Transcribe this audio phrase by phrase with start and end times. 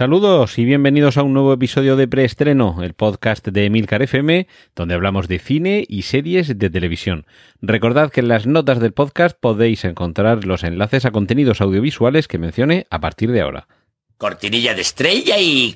[0.00, 4.94] Saludos y bienvenidos a un nuevo episodio de Preestreno, el podcast de Emilcar FM, donde
[4.94, 7.26] hablamos de cine y series de televisión.
[7.60, 12.38] Recordad que en las notas del podcast podéis encontrar los enlaces a contenidos audiovisuales que
[12.38, 13.68] mencione a partir de ahora.
[14.16, 15.74] Cortinilla de estrella y...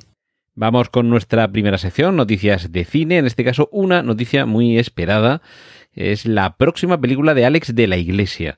[0.54, 5.42] Vamos con nuestra primera sección, noticias de cine, en este caso una noticia muy esperada,
[5.92, 8.56] es la próxima película de Alex de la Iglesia.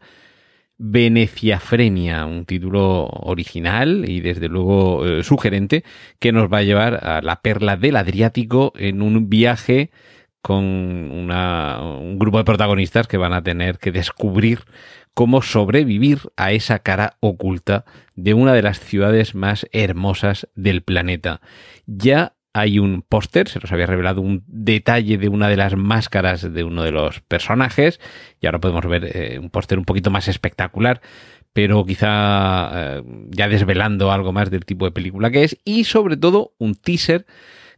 [0.78, 5.84] Veneciafrenia, un título original y desde luego eh, sugerente
[6.18, 9.90] que nos va a llevar a la perla del Adriático en un viaje
[10.42, 14.60] con una, un grupo de protagonistas que van a tener que descubrir
[15.12, 21.40] cómo sobrevivir a esa cara oculta de una de las ciudades más hermosas del planeta.
[21.86, 26.52] Ya hay un póster, se nos había revelado un detalle de una de las máscaras
[26.54, 28.00] de uno de los personajes
[28.40, 31.02] y ahora podemos ver eh, un póster un poquito más espectacular,
[31.52, 36.16] pero quizá eh, ya desvelando algo más del tipo de película que es y sobre
[36.16, 37.26] todo un teaser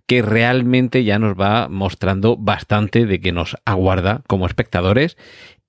[0.07, 5.17] que realmente ya nos va mostrando bastante de que nos aguarda como espectadores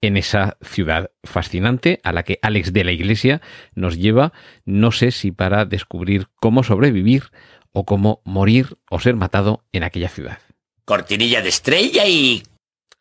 [0.01, 3.41] en esa ciudad fascinante a la que Alex de la Iglesia
[3.73, 4.33] nos lleva,
[4.65, 7.23] no sé si para descubrir cómo sobrevivir
[7.71, 10.39] o cómo morir o ser matado en aquella ciudad.
[10.85, 12.43] Cortinilla de estrella y...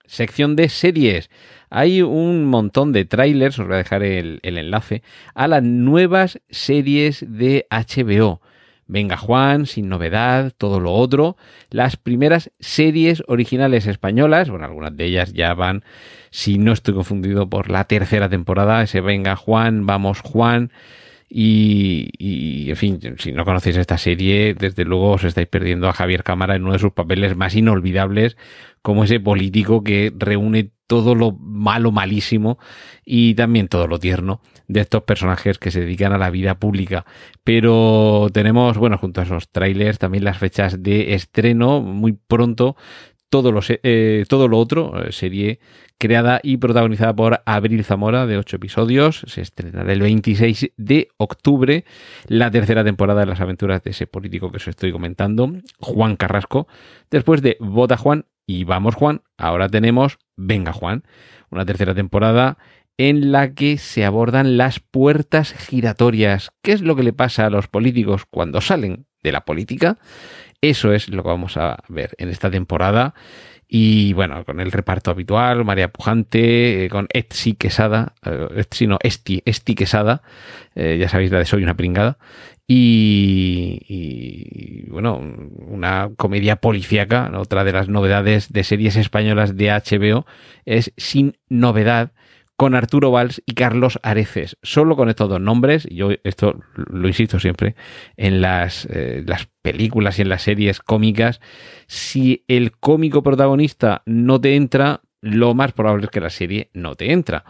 [0.06, 1.30] Sección de series.
[1.70, 5.02] Hay un montón de trailers, os voy a dejar el, el enlace,
[5.34, 8.40] a las nuevas series de HBO.
[8.90, 11.36] Venga Juan, sin novedad, todo lo otro.
[11.68, 15.84] Las primeras series originales españolas, bueno, algunas de ellas ya van,
[16.30, 20.72] si no estoy confundido, por la tercera temporada, ese Venga Juan, Vamos Juan.
[21.28, 25.92] Y, y, en fin, si no conocéis esta serie, desde luego os estáis perdiendo a
[25.92, 28.36] Javier Cámara en uno de sus papeles más inolvidables,
[28.82, 32.58] como ese político que reúne todo lo malo, malísimo
[33.04, 37.04] y también todo lo tierno de estos personajes que se dedican a la vida pública.
[37.44, 42.76] Pero tenemos, bueno, junto a esos trailers, también las fechas de estreno muy pronto.
[43.30, 45.60] Todo lo, eh, todo lo otro, eh, serie
[45.98, 49.22] creada y protagonizada por Abril Zamora de ocho episodios.
[49.26, 51.84] Se estrenará el 26 de octubre
[52.26, 56.68] la tercera temporada de las aventuras de ese político que os estoy comentando, Juan Carrasco.
[57.10, 61.02] Después de Vota Juan y Vamos Juan, ahora tenemos Venga Juan,
[61.50, 62.56] una tercera temporada
[62.98, 66.50] en la que se abordan las puertas giratorias.
[66.62, 69.98] ¿Qué es lo que le pasa a los políticos cuando salen de la política?
[70.60, 73.14] Eso es lo que vamos a ver en esta temporada.
[73.68, 78.96] Y bueno, con el reparto habitual, María Pujante, eh, con Etsy Quesada, eh, Etsy no,
[79.02, 80.22] Esti, Esti Quesada,
[80.74, 82.16] eh, ya sabéis la de Soy una pringada,
[82.66, 85.20] y, y, bueno,
[85.58, 90.24] una comedia policíaca, otra de las novedades de series españolas de HBO,
[90.64, 92.12] es Sin Novedad,
[92.58, 94.56] con Arturo Valls y Carlos Areces.
[94.64, 97.76] Solo con estos dos nombres, yo esto lo insisto siempre,
[98.16, 101.40] en las, eh, las películas y en las series cómicas,
[101.86, 106.96] si el cómico protagonista no te entra, lo más probable es que la serie no
[106.96, 107.44] te entra.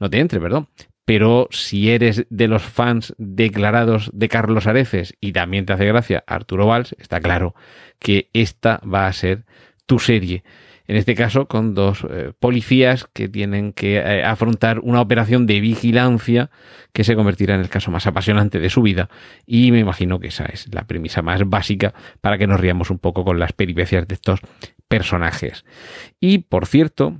[0.00, 0.68] No te entre, perdón.
[1.04, 6.24] Pero si eres de los fans declarados de Carlos Areces y también te hace gracia
[6.26, 7.54] Arturo Valls, está claro
[7.98, 9.44] que esta va a ser
[9.84, 10.44] tu serie
[10.88, 15.60] en este caso con dos eh, policías que tienen que eh, afrontar una operación de
[15.60, 16.50] vigilancia
[16.92, 19.08] que se convertirá en el caso más apasionante de su vida
[19.46, 22.98] y me imagino que esa es la premisa más básica para que nos riamos un
[22.98, 24.40] poco con las peripecias de estos
[24.88, 25.64] personajes.
[26.20, 27.18] Y por cierto,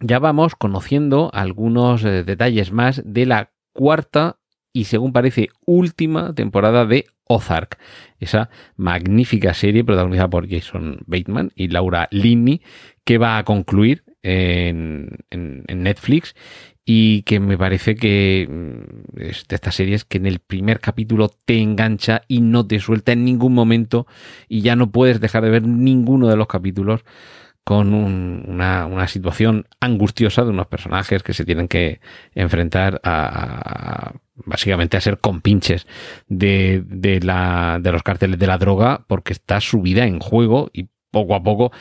[0.00, 4.37] ya vamos conociendo algunos eh, detalles más de la cuarta
[4.78, 7.78] y según parece última temporada de Ozark,
[8.20, 12.62] esa magnífica serie protagonizada por Jason Bateman y Laura Linney,
[13.02, 16.36] que va a concluir en, Netflix
[16.84, 21.28] y que me parece que mm, es de estas series que en el primer capítulo
[21.44, 24.06] te engancha y no te suelta en ningún momento
[24.48, 27.02] y ya no puedes dejar de ver ninguno de los capítulos
[27.68, 32.00] con una, situación angustiosa de unos personajes que se tienen que
[32.34, 34.14] enfrentar a,
[34.48, 35.86] básicamente a ser compinches
[36.28, 40.70] de, de, la, de los carteles de la droga porque está su vida en juego
[40.72, 41.72] y poco a poco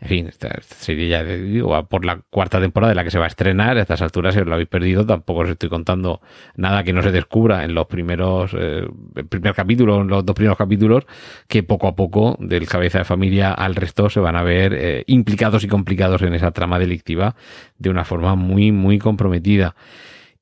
[0.00, 0.30] En fin,
[0.60, 3.78] serie ya digo, por la cuarta temporada de la que se va a estrenar.
[3.78, 6.20] A estas alturas, si os lo habéis perdido, tampoco os estoy contando
[6.56, 8.86] nada que no se descubra en los primeros, eh,
[9.30, 11.06] primer capítulo, en los dos primeros capítulos,
[11.48, 15.04] que poco a poco, del cabeza de familia al resto, se van a ver eh,
[15.06, 17.34] implicados y complicados en esa trama delictiva
[17.78, 19.74] de una forma muy, muy comprometida.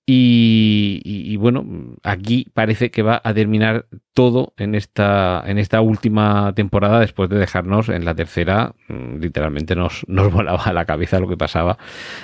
[0.04, 1.64] Y, bueno,
[2.02, 7.38] aquí parece que va a terminar todo en esta, en esta última temporada después de
[7.38, 8.74] dejarnos en la tercera.
[8.88, 11.78] mm, Literalmente nos, nos volaba a la cabeza lo que pasaba.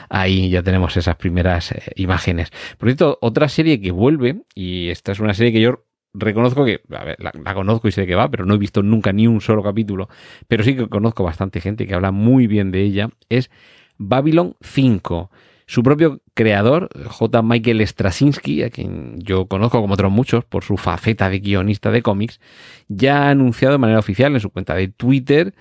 [0.08, 2.50] Ahí ya tenemos esas primeras eh, imágenes.
[2.78, 5.84] Por cierto, otra serie que vuelve, y esta es una serie que yo
[6.14, 8.58] reconozco que, a ver, la, la conozco y sé de qué va, pero no he
[8.58, 10.08] visto nunca ni un solo capítulo,
[10.48, 13.50] pero sí que conozco bastante gente que habla muy bien de ella, es
[13.98, 15.30] Babylon 5.
[15.68, 17.42] Su propio creador, J.
[17.42, 22.00] Michael Straczynski, a quien yo conozco como otros muchos por su faceta de guionista de
[22.00, 22.40] cómics,
[22.88, 25.54] ya ha anunciado de manera oficial en su cuenta de Twitter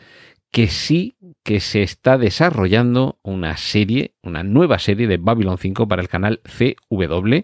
[0.49, 6.01] que sí que se está desarrollando una serie, una nueva serie de Babylon 5 para
[6.01, 7.39] el canal CW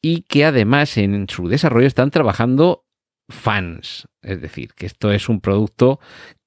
[0.00, 2.84] y que además en su desarrollo están trabajando
[3.28, 4.06] fans.
[4.22, 5.98] Es decir, que esto es un producto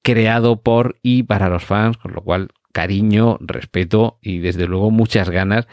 [0.01, 5.30] creado por y para los fans, con lo cual cariño, respeto y desde luego muchas
[5.30, 5.68] ganas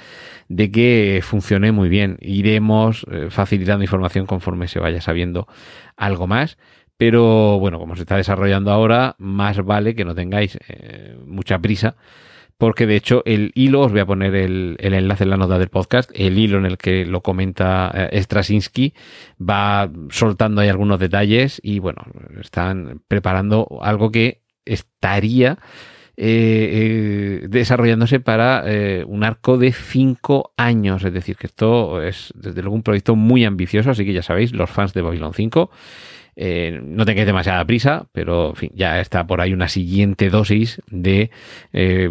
[0.48, 2.18] de que funcione muy bien.
[2.20, 5.48] Iremos eh, facilitando información conforme se vaya sabiendo
[5.96, 6.58] algo más.
[6.96, 11.96] Pero bueno, como se está desarrollando ahora, más vale que no tengáis eh, mucha prisa,
[12.58, 15.70] porque de hecho el hilo, os voy a poner el, enlace en la nota del
[15.70, 18.92] podcast, el hilo en el que lo comenta eh, Straczynski
[19.40, 22.02] va soltando ahí algunos detalles y bueno,
[22.38, 25.58] están preparando algo que estaría
[26.22, 31.02] eh, eh, desarrollándose para eh, un arco de cinco años.
[31.02, 34.52] Es decir, que esto es desde luego un proyecto muy ambicioso, así que ya sabéis,
[34.52, 35.70] los fans de Babylon 5.
[36.36, 40.82] eh, no tengáis demasiada prisa, pero en fin, ya está por ahí una siguiente dosis
[40.90, 41.30] de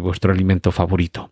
[0.00, 1.30] vuestro alimento favorito.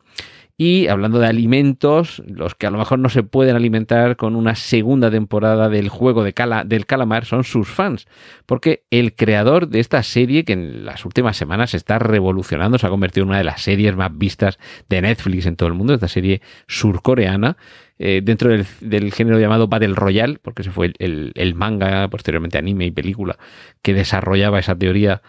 [0.60, 4.56] Y hablando de alimentos, los que a lo mejor no se pueden alimentar con una
[4.56, 8.08] segunda temporada del juego de cala, del calamar son sus fans.
[8.44, 12.88] Porque el creador de esta serie, que en las últimas semanas se está revolucionando, se
[12.88, 14.58] ha convertido en una de las series más vistas
[14.88, 17.56] de Netflix en todo el mundo, esta serie surcoreana,
[18.00, 22.90] eh, dentro del, género llamado Battle Royale, porque ese fue el, manga, posteriormente anime y
[22.90, 23.38] película,
[23.80, 25.22] que desarrollaba esa teoría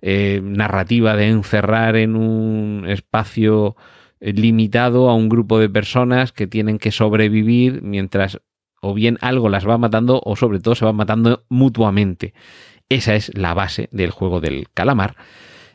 [0.00, 3.76] eh, narrativa de encerrar en un espacio
[4.20, 8.40] limitado a un grupo de personas que tienen que sobrevivir mientras
[8.80, 12.34] o bien algo las va matando o sobre todo se van matando mutuamente.
[12.88, 15.16] Esa es la base del juego del calamar.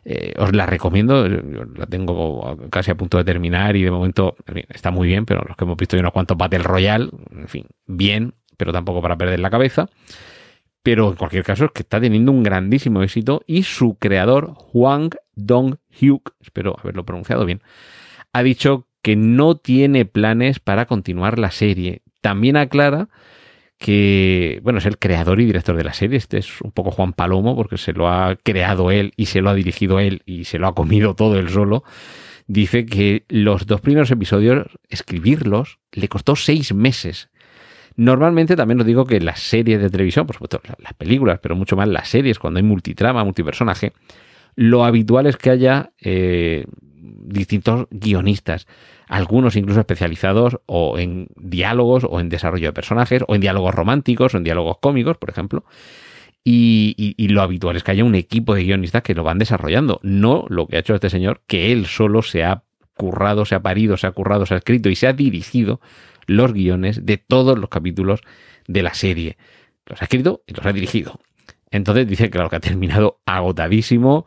[0.03, 4.35] Eh, os la recomiendo, la tengo casi a punto de terminar y de momento
[4.69, 8.35] está muy bien, pero los que hemos visto unos cuantos Battle Royale, en fin, bien,
[8.57, 9.89] pero tampoco para perder la cabeza.
[10.83, 15.15] Pero en cualquier caso es que está teniendo un grandísimo éxito y su creador, Huang
[15.35, 17.63] Dong-hyuk, espero haberlo pronunciado bien,
[18.35, 22.01] ha dicho que no tiene planes para continuar la serie.
[22.19, 23.07] También aclara
[23.77, 26.17] que, bueno, es el creador y director de la serie.
[26.17, 29.49] Este es un poco Juan Palomo porque se lo ha creado él y se lo
[29.49, 31.85] ha dirigido él y se lo ha comido todo él solo.
[32.45, 37.29] Dice que los dos primeros episodios, escribirlos, le costó seis meses.
[37.95, 41.55] Normalmente también os digo que las series de televisión, por supuesto, la- las películas, pero
[41.55, 43.93] mucho más las series, cuando hay multitrama, multipersonaje,
[44.55, 46.65] lo habitual es que haya eh,
[47.05, 48.67] distintos guionistas,
[49.07, 54.33] algunos incluso especializados o en diálogos o en desarrollo de personajes o en diálogos románticos
[54.33, 55.65] o en diálogos cómicos, por ejemplo.
[56.47, 60.45] Y, lo habitual es que haya un equipo de guionistas que lo van desarrollando, no
[60.47, 62.63] lo que ha hecho este señor, que él solo se ha
[62.95, 65.81] currado, se ha parido, se ha currado, se ha escrito y se ha dirigido
[66.27, 68.21] los guiones de todos los capítulos
[68.67, 69.37] de la serie.
[69.87, 71.19] Los ha escrito y los ha dirigido.
[71.71, 74.25] Entonces dice, claro, que ha terminado agotadísimo,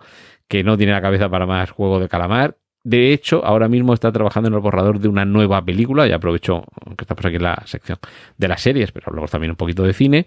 [0.49, 2.56] que no tiene la cabeza para más juego de calamar.
[2.88, 6.07] De hecho, ahora mismo está trabajando en el borrador de una nueva película.
[6.07, 6.64] Ya aprovecho
[6.97, 7.99] que estamos aquí en la sección
[8.38, 10.26] de las series, pero luego también un poquito de cine.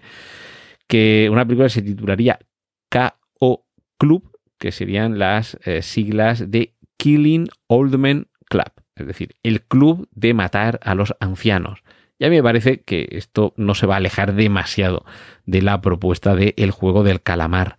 [0.86, 2.38] Que una película se titularía
[2.88, 3.66] KO
[3.98, 8.70] Club, que serían las eh, siglas de Killing Old Men Club.
[8.94, 11.82] Es decir, el club de matar a los ancianos.
[12.20, 15.04] Y a mí me parece que esto no se va a alejar demasiado
[15.46, 17.76] de la propuesta de El juego del calamar.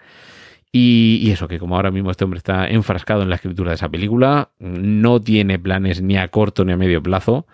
[0.76, 3.76] Y, y eso, que como ahora mismo este hombre está enfrascado en la escritura de
[3.76, 7.46] esa película, no tiene planes ni a corto ni a medio plazo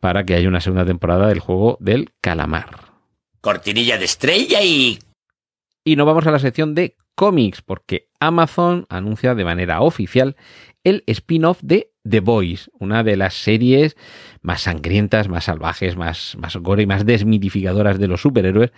[0.00, 2.92] para que haya una segunda temporada del juego del calamar.
[3.40, 4.98] Cortinilla de estrella y...
[5.84, 10.36] Y nos vamos a la sección de cómics, porque Amazon anuncia de manera oficial
[10.82, 13.96] el spin-off de The Boys, una de las series
[14.42, 18.72] más sangrientas, más salvajes, más, más gore y más desmitificadoras de los superhéroes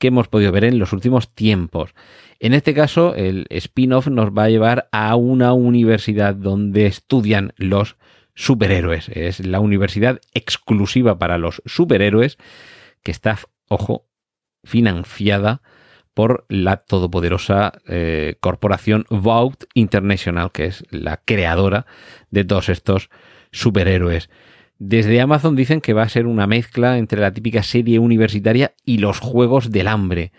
[0.00, 1.94] que hemos podido ver en los últimos tiempos.
[2.40, 7.96] En este caso, el spin-off nos va a llevar a una universidad donde estudian los
[8.34, 9.10] superhéroes.
[9.10, 12.38] Es la universidad exclusiva para los superhéroes
[13.02, 13.38] que está,
[13.68, 14.06] ojo,
[14.64, 15.60] financiada
[16.14, 21.84] por la todopoderosa eh, corporación Vault International, que es la creadora
[22.30, 23.10] de todos estos
[23.52, 24.30] superhéroes.
[24.82, 28.96] Desde Amazon dicen que va a ser una mezcla entre la típica serie universitaria y
[28.96, 30.32] los Juegos del Hambre,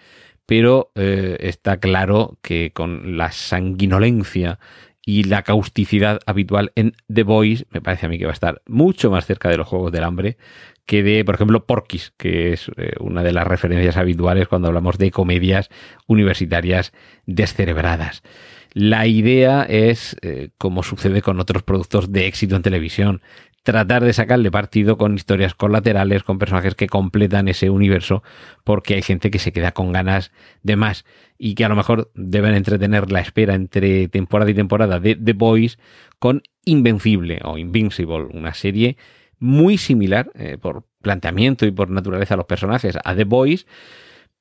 [0.48, 4.57] pero eh, está claro que con la sanguinolencia
[5.05, 8.63] y la causticidad habitual en The Boys, me parece a mí que va a estar
[8.65, 10.38] mucho más cerca de los Juegos del Hambre
[10.88, 14.98] que de, por ejemplo, Porky's, que es eh, una de las referencias habituales cuando hablamos
[14.98, 15.69] de comedias
[16.07, 16.93] universitarias
[17.27, 18.24] descerebradas.
[18.74, 23.21] La idea es, eh, como sucede con otros productos de éxito en televisión,
[23.63, 28.24] tratar de sacarle partido con historias colaterales, con personajes que completan ese universo,
[28.63, 30.32] porque hay gente que se queda con ganas
[30.63, 31.06] de más
[31.38, 35.34] y que a lo mejor deben entretener la espera entre temporada y temporada de The
[35.34, 35.77] Boys
[36.20, 38.98] con Invencible o Invincible, una serie
[39.39, 43.65] muy similar eh, por planteamiento y por naturaleza a los personajes a The Boys.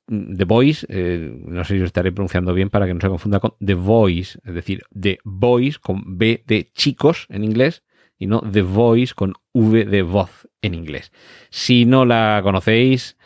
[0.07, 3.09] Mm, The Boys, eh, no sé si lo estaré pronunciando bien para que no se
[3.09, 7.83] confunda con The Voice, es decir, The Boys con B de chicos en inglés
[8.21, 11.11] y no The Voice con V de voz en inglés.
[11.51, 13.17] Si no la conocéis,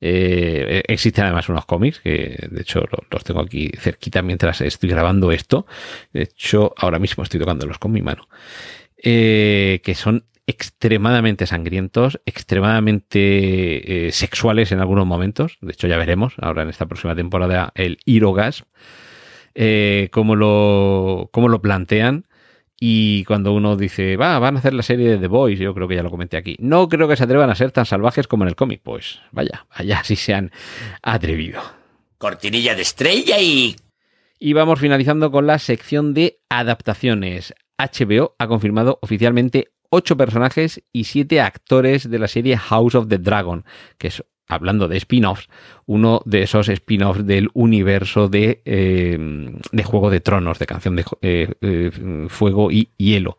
[0.00, 5.30] eh, existen además unos cómics que de hecho los tengo aquí cerquita mientras estoy grabando
[5.30, 5.66] esto.
[6.14, 8.26] De hecho, ahora mismo estoy tocándolos con mi mano.
[8.96, 15.58] que son extremadamente sangrientos, extremadamente eh, sexuales en algunos momentos.
[15.60, 18.64] De hecho, ya veremos ahora en esta próxima temporada el Irogas,
[19.54, 22.26] eh, cómo, lo, cómo lo plantean.
[22.86, 25.88] Y cuando uno dice, va, van a hacer la serie de The Boys, yo creo
[25.88, 26.54] que ya lo comenté aquí.
[26.58, 28.82] No creo que se atrevan a ser tan salvajes como en el cómic.
[28.82, 30.52] Pues vaya, vaya, si se han
[31.02, 31.62] atrevido.
[32.18, 33.74] Cortinilla de estrella y...
[34.38, 37.54] Y vamos finalizando con la sección de adaptaciones.
[37.78, 43.16] HBO ha confirmado oficialmente ocho personajes y siete actores de la serie House of the
[43.16, 43.64] Dragon,
[43.96, 45.48] que es, hablando de spin-offs,
[45.86, 49.18] uno de esos spin-offs del universo de, eh,
[49.72, 53.38] de Juego de Tronos, de canción de eh, eh, Fuego y Hielo.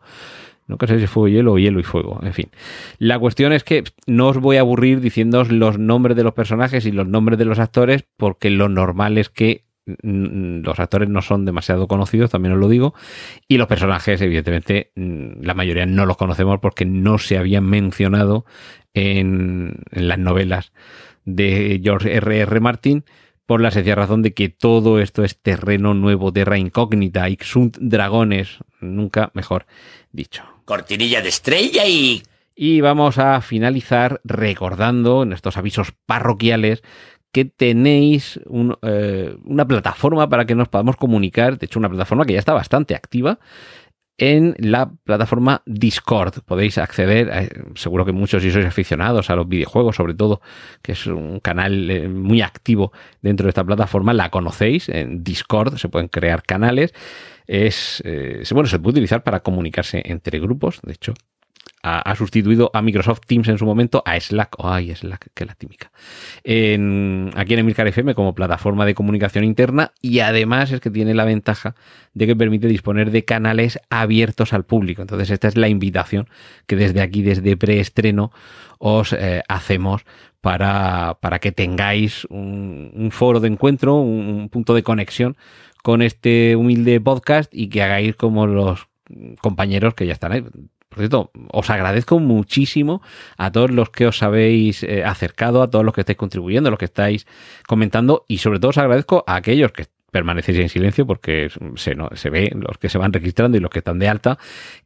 [0.68, 2.50] No sé si fuego y hielo o hielo y fuego, en fin.
[2.98, 6.86] La cuestión es que no os voy a aburrir diciéndoos los nombres de los personajes
[6.86, 9.64] y los nombres de los actores, porque lo normal es que
[10.02, 12.94] los actores no son demasiado conocidos, también os lo digo,
[13.46, 18.44] y los personajes, evidentemente, la mayoría no los conocemos porque no se habían mencionado
[18.96, 20.72] en, las novelas
[21.24, 22.40] de George R.
[22.40, 22.60] R.
[22.60, 23.04] Martin,
[23.44, 28.58] por la sencilla razón de que todo esto es terreno nuevo, terra incógnita, Ixunt dragones,
[28.80, 29.66] nunca mejor
[30.10, 30.42] dicho.
[30.64, 32.22] Cortinilla de estrella y...
[32.58, 36.82] Y vamos a finalizar recordando en estos avisos parroquiales
[37.30, 38.40] que tenéis
[38.80, 42.54] eh, una plataforma para que nos podamos comunicar, de hecho una plataforma que ya está
[42.54, 43.38] bastante activa,
[44.18, 46.42] en la plataforma Discord.
[46.44, 50.40] Podéis acceder, eh, seguro que muchos si sois aficionados a los videojuegos, sobre todo,
[50.82, 52.92] que es un canal eh, muy activo
[53.22, 56.94] dentro de esta plataforma, la conocéis, en Discord se pueden crear canales.
[57.46, 58.02] Es,
[58.50, 61.14] bueno, se puede utilizar para comunicarse entre grupos, de hecho,
[61.86, 64.56] ha, sustituido a Microsoft Teams en su momento a Slack.
[64.58, 65.92] ay, Slack, qué latímica.
[66.42, 71.14] En, aquí en Emilcar FM como plataforma de comunicación interna y además es que tiene
[71.14, 71.76] la ventaja
[72.14, 75.02] de que permite disponer de canales abiertos al público.
[75.02, 76.28] Entonces esta es la invitación
[76.66, 78.32] que desde aquí, desde preestreno,
[78.78, 80.02] os eh, hacemos
[80.40, 85.36] para, para, que tengáis un, un foro de encuentro, un punto de conexión
[85.82, 88.88] con este humilde podcast y que hagáis como los
[89.40, 90.44] compañeros que ya están ahí.
[90.96, 93.02] Por cierto, os agradezco muchísimo
[93.36, 96.70] a todos los que os habéis eh, acercado, a todos los que estáis contribuyendo, a
[96.70, 97.26] los que estáis
[97.68, 102.08] comentando y sobre todo os agradezco a aquellos que permanecéis en silencio porque se, no,
[102.14, 104.38] se ve los que se van registrando y los que están de alta,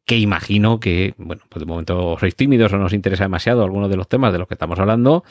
[0.05, 3.89] que imagino que, bueno, pues de momento sois tímidos o no os interesa demasiado algunos
[3.89, 5.23] de los temas de los que estamos hablando.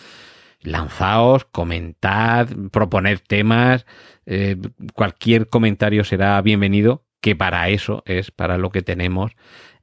[0.61, 3.85] Lanzaos, comentad, proponed temas,
[4.25, 4.55] eh,
[4.93, 9.31] cualquier comentario será bienvenido, que para eso es para lo que tenemos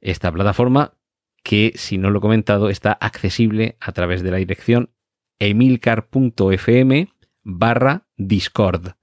[0.01, 0.93] esta plataforma
[1.43, 4.89] que, si no lo he comentado, está accesible a través de la dirección
[5.39, 7.09] emilcar.fm
[7.43, 8.95] barra Discord.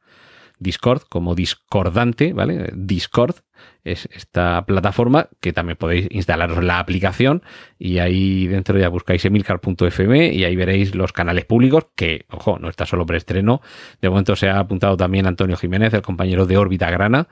[0.59, 2.71] Discord como discordante, ¿vale?
[2.75, 3.37] Discord
[3.83, 7.43] es esta plataforma que también podéis instalaros la aplicación
[7.79, 12.69] y ahí dentro ya buscáis emilcar.fm y ahí veréis los canales públicos que, ojo, no
[12.69, 13.63] está solo preestreno.
[14.01, 17.29] De momento se ha apuntado también Antonio Jiménez, el compañero de órbita grana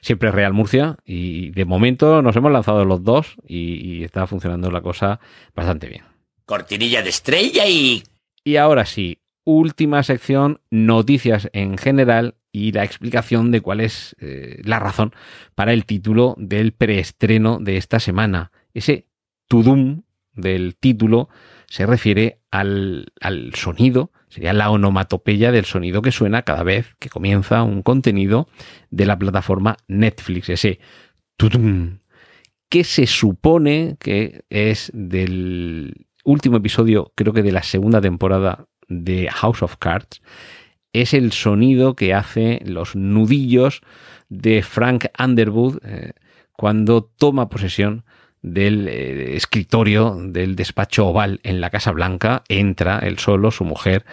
[0.00, 4.80] siempre Real Murcia y de momento nos hemos lanzado los dos y, está funcionando la
[4.80, 5.20] cosa
[5.54, 6.04] bastante bien.
[6.46, 8.02] Cortinilla de estrella y...
[8.42, 14.60] Y ahora sí, última sección, noticias en general y la explicación de cuál es eh,
[14.64, 15.12] la razón
[15.54, 18.50] para el título del preestreno de esta semana.
[18.74, 19.06] Ese
[19.46, 20.02] tudum
[20.32, 21.28] del título
[21.70, 27.08] se refiere al, al, sonido, sería la onomatopeya del sonido que suena cada vez que
[27.08, 28.48] comienza un contenido
[28.90, 30.80] de la plataforma Netflix, ese
[31.36, 32.00] tudum,
[32.68, 39.28] que se supone que es del último episodio, creo que de la segunda temporada de
[39.30, 40.22] House of Cards,
[40.92, 43.80] es el sonido que hace los nudillos
[44.28, 46.14] de Frank Underwood eh,
[46.52, 48.04] cuando toma posesión
[48.42, 54.04] del eh, escritorio del despacho oval en la Casa Blanca, entra él solo, su mujer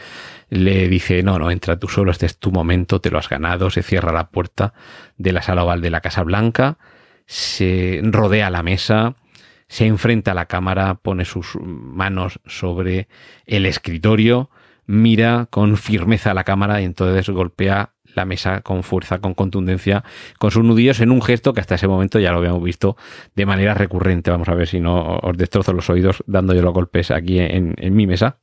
[0.49, 3.69] le dice, no, no, entra tú solo, este es tu momento, te lo has ganado,
[3.69, 4.73] se cierra la puerta
[5.17, 6.77] de la sala oval de la Casa Blanca,
[7.25, 9.15] se rodea la mesa,
[9.67, 13.07] se enfrenta a la cámara, pone sus manos sobre
[13.45, 14.49] el escritorio,
[14.85, 20.03] mira con firmeza a la cámara y entonces golpea la mesa con fuerza, con contundencia,
[20.39, 22.97] con sus nudillos en un gesto que hasta ese momento ya lo habíamos visto
[23.35, 24.31] de manera recurrente.
[24.31, 27.75] Vamos a ver si no os destrozo los oídos dando yo los golpes aquí en,
[27.95, 28.39] mi mesa.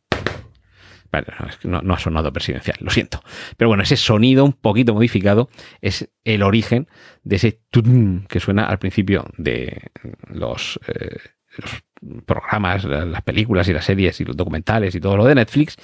[1.64, 3.20] no, no, ha sonado presidencial, lo siento.
[3.56, 5.50] Pero bueno, ese sonido un poquito modificado
[5.80, 6.88] es el origen
[7.24, 7.60] de ese
[8.28, 9.90] que suena al principio de
[10.28, 11.18] los, eh,
[11.58, 11.82] los
[12.24, 15.76] programas, las películas y las series y los documentales y todo lo de Netflix.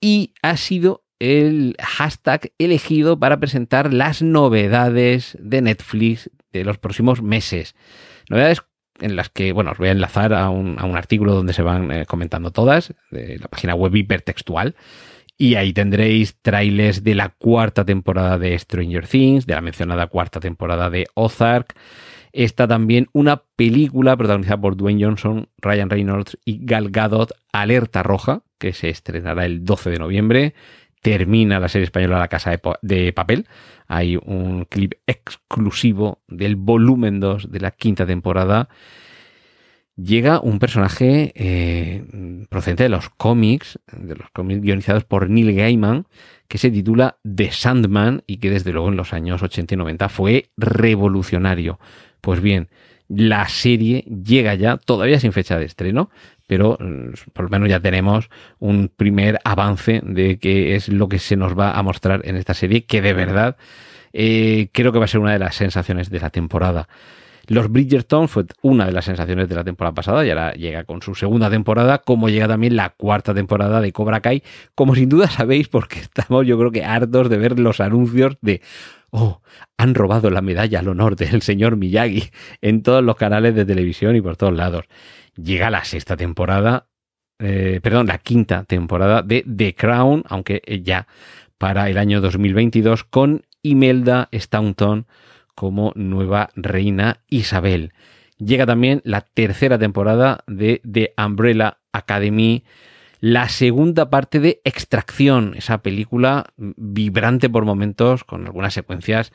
[0.00, 7.22] Y ha sido el hashtag elegido para presentar las novedades de Netflix de los próximos
[7.22, 7.74] meses.
[8.28, 8.62] Novedades
[9.00, 12.04] en las que, bueno, os voy a enlazar a un, artículo donde se van eh,
[12.06, 14.76] comentando todas, de la página web hipertextual.
[15.38, 20.40] Y ahí tendréis trailers de la cuarta temporada de Stranger Things, de la mencionada cuarta
[20.40, 21.74] temporada de Ozark.
[22.32, 28.42] Está también una película protagonizada por Dwayne Johnson, Ryan Reynolds y Gal Gadot, Alerta Roja,
[28.58, 30.54] que se estrenará el 12 de noviembre
[31.04, 33.46] termina la serie española La Casa de, Papel.
[33.88, 38.70] Hay un clip exclusivo del volumen 2 de la quinta temporada.
[39.96, 46.06] Llega un personaje eh, procedente de los cómics, de los cómics guionizados por Neil Gaiman,
[46.48, 50.08] que se titula The Sandman y que desde luego en los años 80 y 90
[50.08, 51.78] fue revolucionario.
[52.22, 52.70] Pues bien,
[53.08, 56.08] la serie llega ya, todavía sin fecha de estreno,
[56.46, 61.18] pero mm, por lo menos ya tenemos un primer avance de qué es lo que
[61.18, 63.56] se nos va a mostrar en esta serie, que de verdad
[64.12, 66.88] eh, creo que va a ser una de las sensaciones de la temporada.
[67.46, 71.02] Los Bridgerton fue una de las sensaciones de la temporada pasada y ahora llega con
[71.02, 74.42] su segunda temporada, como llega también la cuarta temporada de Cobra Kai,
[74.74, 78.62] como sin duda sabéis, porque estamos yo creo que hartos de ver los anuncios de
[79.10, 79.42] oh,
[79.76, 82.30] han robado la medalla al honor del señor Miyagi
[82.62, 84.86] en todos los canales de televisión y por todos lados
[85.36, 86.88] llega la sexta temporada,
[87.38, 91.06] eh, perdón, la quinta temporada de The Crown, aunque ya
[91.58, 95.06] para el año 2022, con Imelda Staunton
[95.54, 97.92] como nueva reina Isabel.
[98.38, 102.64] Llega también la tercera temporada de The Umbrella Academy,
[103.20, 109.32] la segunda parte de Extracción, esa película vibrante por momentos, con algunas secuencias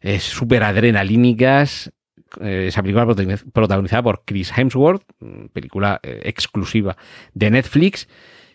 [0.00, 1.92] eh, súper adrenalínicas,
[2.40, 3.06] eh, esa película
[3.52, 6.96] protagonizada por Chris Hemsworth, mm, película eh, exclusiva
[7.34, 8.08] de Netflix.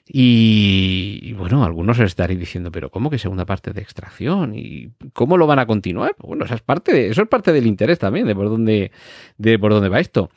[0.08, 4.54] Y, bueno, algunos estaréis diciendo, pero ¿cómo que segunda parte de extracción?
[4.56, 6.16] ¿Y cómo lo van a continuar?
[6.16, 8.92] Pues bueno, es parte eso es parte del interés también, de por dónde,
[9.40, 10.30] de por dónde va esto.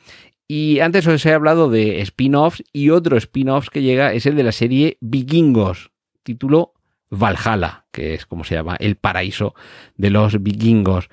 [0.47, 4.43] Y antes os he hablado de spin-offs y otro spin-off que llega es el de
[4.43, 5.91] la serie Vikingos,
[6.23, 6.73] título
[7.11, 9.53] Valhalla, que es como se llama, el paraíso
[9.97, 11.09] de los vikingos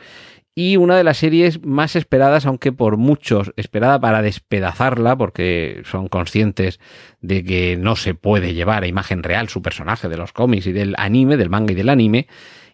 [0.58, 6.08] y una de las series más esperadas, aunque por muchos esperada para despedazarla, porque son
[6.08, 6.80] conscientes
[7.20, 10.72] de que no se puede llevar a imagen real su personaje de los cómics y
[10.72, 12.26] del anime, del manga y del anime,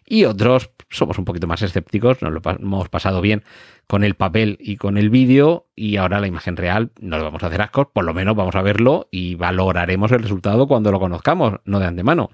[0.05, 3.43] y otros somos un poquito más escépticos, nos lo hemos pasado bien
[3.85, 7.43] con el papel y con el vídeo, y ahora la imagen real no le vamos
[7.43, 11.01] a hacer ascos, por lo menos vamos a verlo y valoraremos el resultado cuando lo
[11.01, 12.29] conozcamos, no de antemano.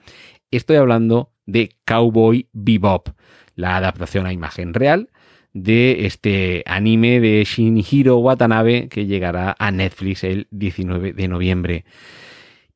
[0.51, 3.09] Estoy hablando de Cowboy Bebop,
[3.55, 5.09] la adaptación a imagen real
[5.53, 11.85] de este anime de Shinhiro Watanabe que llegará a Netflix el 19 de noviembre.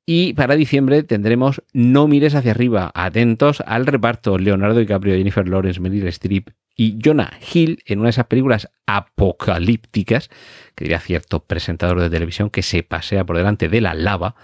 [0.05, 5.79] Y para diciembre tendremos No mires hacia arriba, atentos al reparto Leonardo DiCaprio, Jennifer Lawrence,
[5.79, 10.29] Meryl Streep y Jonah Hill en una de esas películas apocalípticas,
[10.75, 14.35] que diría cierto presentador de televisión que se pasea por delante de la lava,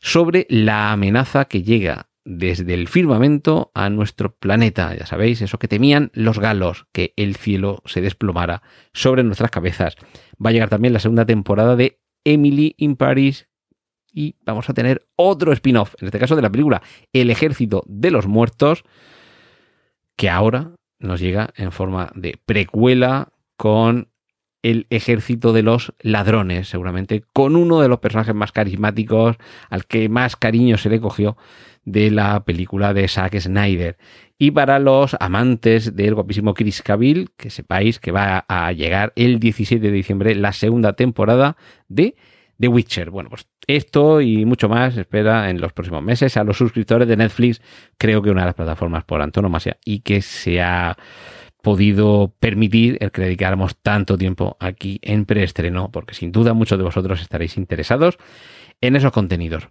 [0.00, 4.94] sobre la amenaza que llega desde el firmamento a nuestro planeta.
[4.94, 9.96] Ya sabéis, eso que temían los galos, que el cielo se desplomara sobre nuestras cabezas.
[10.44, 13.48] Va a llegar también la segunda temporada de Emily in Paris,
[14.12, 18.10] y vamos a tener otro spin-off, en este caso de la película El ejército de
[18.10, 18.84] los muertos,
[20.16, 24.08] que ahora nos llega en forma de precuela con
[24.62, 29.36] el ejército de los ladrones, seguramente con uno de los personajes más carismáticos,
[29.70, 31.36] al que más cariño se le cogió
[31.84, 33.96] de la película de Zack Snyder.
[34.38, 39.38] Y para los amantes del guapísimo Chris Cavill, que sepáis que va a llegar el
[39.38, 41.56] 17 de diciembre la segunda temporada
[41.88, 42.16] de
[42.58, 43.10] The Witcher.
[43.10, 47.16] Bueno, pues esto y mucho más espera en los próximos meses a los suscriptores de
[47.16, 47.60] Netflix,
[47.98, 50.96] creo que una de las plataformas por antonomasia y que se ha
[51.62, 56.84] podido permitir el que dedicáramos tanto tiempo aquí en preestreno, porque sin duda muchos de
[56.84, 58.18] vosotros estaréis interesados
[58.80, 59.68] en esos contenidos.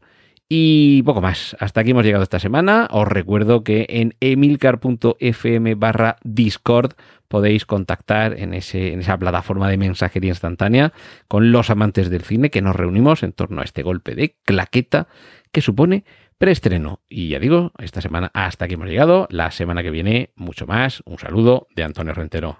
[0.52, 1.56] Y poco más.
[1.60, 2.88] Hasta aquí hemos llegado esta semana.
[2.90, 6.94] Os recuerdo que en emilcar.fm barra Discord
[7.28, 10.92] podéis contactar en, ese, en esa plataforma de mensajería instantánea
[11.28, 15.08] con los amantes del cine que nos reunimos en torno a este golpe de claqueta
[15.52, 16.04] que supone
[16.40, 17.02] preestreno.
[17.08, 19.28] Y ya digo, esta semana hasta aquí hemos llegado.
[19.30, 21.04] La semana que viene, mucho más.
[21.06, 22.58] Un saludo de Antonio Rentero.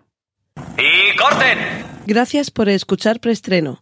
[0.78, 1.58] ¡Y corten!
[2.06, 3.82] Gracias por escuchar preestreno.